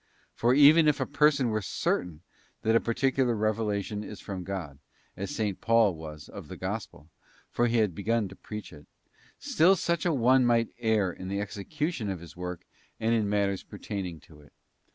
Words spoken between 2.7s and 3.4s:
a particular